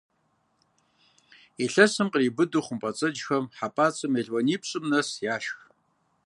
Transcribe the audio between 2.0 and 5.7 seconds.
къриубыдэу хъумпӏэцӏэджхэм хьэпӀацӀэу мелуанипщӏым нэс яшх.